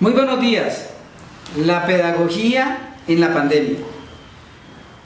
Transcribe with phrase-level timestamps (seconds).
[0.00, 0.90] Muy buenos días.
[1.56, 3.78] La pedagogía en la pandemia.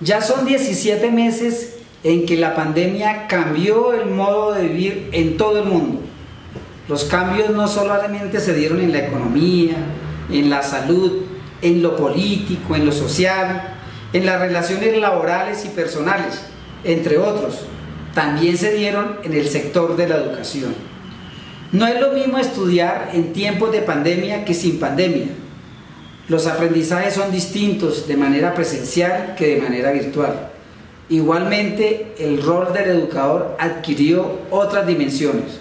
[0.00, 5.60] Ya son 17 meses en que la pandemia cambió el modo de vivir en todo
[5.60, 6.00] el mundo.
[6.88, 9.76] Los cambios no solamente se dieron en la economía,
[10.30, 11.22] en la salud,
[11.62, 13.76] en lo político, en lo social,
[14.12, 16.42] en las relaciones laborales y personales,
[16.84, 17.60] entre otros.
[18.12, 20.74] También se dieron en el sector de la educación.
[21.72, 25.28] No es lo mismo estudiar en tiempos de pandemia que sin pandemia.
[26.28, 30.50] Los aprendizajes son distintos de manera presencial que de manera virtual.
[31.08, 35.60] Igualmente, el rol del educador adquirió otras dimensiones.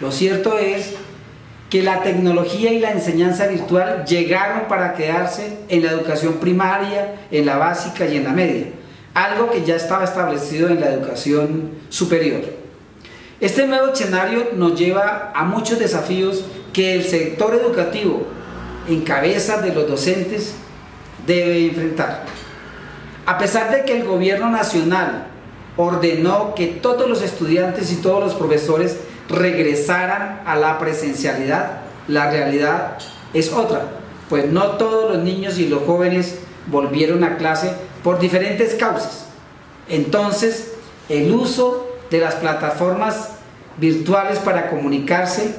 [0.00, 0.94] Lo cierto es
[1.70, 7.46] que la tecnología y la enseñanza virtual llegaron para quedarse en la educación primaria, en
[7.46, 8.66] la básica y en la media,
[9.12, 12.57] algo que ya estaba establecido en la educación superior.
[13.40, 18.26] Este nuevo escenario nos lleva a muchos desafíos que el sector educativo,
[18.88, 20.54] en cabeza de los docentes,
[21.24, 22.24] debe enfrentar.
[23.26, 25.28] A pesar de que el gobierno nacional
[25.76, 28.96] ordenó que todos los estudiantes y todos los profesores
[29.28, 32.98] regresaran a la presencialidad, la realidad
[33.34, 33.82] es otra,
[34.28, 37.70] pues no todos los niños y los jóvenes volvieron a clase
[38.02, 39.26] por diferentes causas.
[39.88, 40.72] Entonces,
[41.08, 43.30] el uso de las plataformas
[43.76, 45.54] virtuales para comunicarse,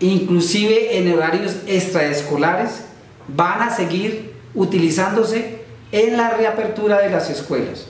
[0.00, 2.84] inclusive en horarios extraescolares,
[3.28, 7.86] van a seguir utilizándose en la reapertura de las escuelas.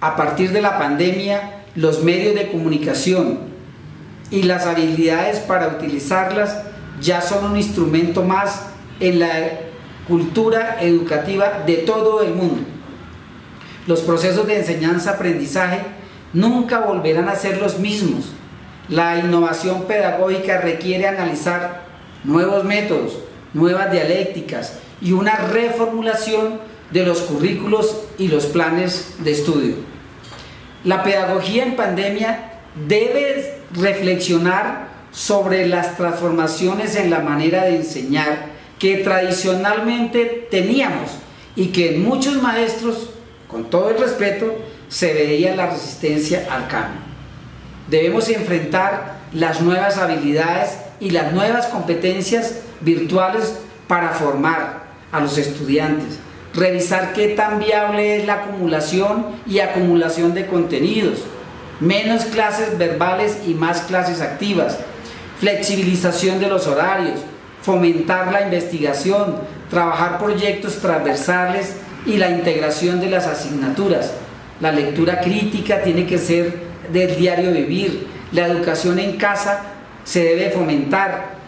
[0.00, 3.50] A partir de la pandemia, los medios de comunicación
[4.30, 6.62] y las habilidades para utilizarlas
[7.00, 8.62] ya son un instrumento más
[9.00, 9.28] en la
[10.08, 12.62] cultura educativa de todo el mundo.
[13.86, 15.80] Los procesos de enseñanza-aprendizaje
[16.32, 18.32] nunca volverán a ser los mismos.
[18.88, 21.82] La innovación pedagógica requiere analizar
[22.24, 23.18] nuevos métodos,
[23.54, 29.74] nuevas dialécticas y una reformulación de los currículos y los planes de estudio.
[30.84, 32.52] La pedagogía en pandemia
[32.88, 38.46] debe reflexionar sobre las transformaciones en la manera de enseñar
[38.78, 41.10] que tradicionalmente teníamos
[41.54, 43.10] y que muchos maestros,
[43.48, 44.56] con todo el respeto,
[44.90, 47.00] se veía la resistencia al cambio.
[47.88, 53.54] Debemos enfrentar las nuevas habilidades y las nuevas competencias virtuales
[53.88, 56.18] para formar a los estudiantes,
[56.54, 61.20] revisar qué tan viable es la acumulación y acumulación de contenidos,
[61.80, 64.78] menos clases verbales y más clases activas,
[65.38, 67.20] flexibilización de los horarios,
[67.62, 69.36] fomentar la investigación,
[69.70, 74.12] trabajar proyectos transversales y la integración de las asignaturas,
[74.60, 76.54] la lectura crítica tiene que ser
[76.92, 79.62] del diario vivir, la educación en casa
[80.04, 81.40] se debe fomentar,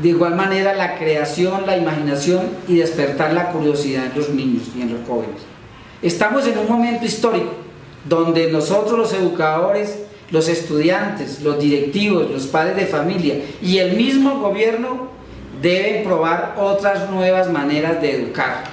[0.00, 4.82] de igual manera la creación, la imaginación y despertar la curiosidad en los niños y
[4.82, 5.42] en los jóvenes.
[6.02, 7.52] Estamos en un momento histórico
[8.04, 9.98] donde nosotros los educadores,
[10.30, 15.08] los estudiantes, los directivos, los padres de familia y el mismo gobierno
[15.60, 18.64] deben probar otras nuevas maneras de educar.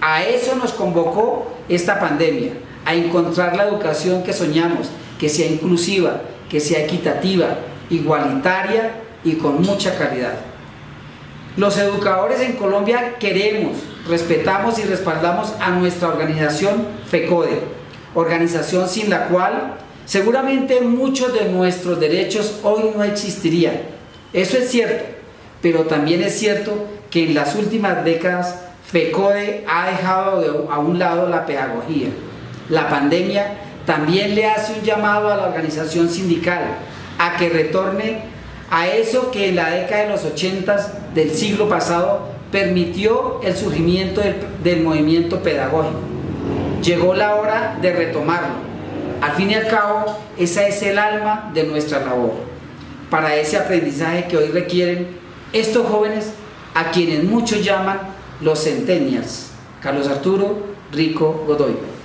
[0.00, 2.52] A eso nos convocó esta pandemia,
[2.88, 4.88] a encontrar la educación que soñamos,
[5.20, 7.58] que sea inclusiva, que sea equitativa,
[7.90, 10.32] igualitaria y con mucha calidad.
[11.58, 13.76] Los educadores en Colombia queremos,
[14.08, 17.60] respetamos y respaldamos a nuestra organización FECODE,
[18.14, 19.74] organización sin la cual
[20.06, 23.82] seguramente muchos de nuestros derechos hoy no existirían.
[24.32, 25.04] Eso es cierto,
[25.60, 28.60] pero también es cierto que en las últimas décadas
[28.90, 32.08] FECODE ha dejado a un lado la pedagogía
[32.68, 33.54] la pandemia
[33.86, 36.62] también le hace un llamado a la organización sindical
[37.18, 38.20] a que retorne
[38.70, 44.20] a eso que en la década de los 80 del siglo pasado permitió el surgimiento
[44.62, 46.00] del, movimiento pedagógico.
[46.82, 48.68] Llegó la hora de retomarlo.
[49.20, 50.04] Al fin y al cabo,
[50.36, 52.34] esa es el alma de nuestra labor.
[53.10, 55.08] Para ese aprendizaje que hoy requieren
[55.52, 56.32] estos jóvenes,
[56.74, 57.98] a quienes muchos llaman
[58.40, 59.50] los centennials.
[59.82, 60.58] Carlos Arturo
[60.92, 61.97] Rico Godoy.